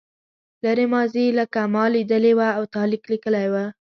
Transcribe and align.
لرې 0.63 0.85
ماضي 0.93 1.25
لکه 1.39 1.61
ما 1.73 1.83
لیدلې 1.93 2.33
وه 2.37 2.49
او 2.57 2.63
تا 2.73 2.81
لیک 2.91 3.03
لیکلی 3.11 3.47
و. 3.51 3.55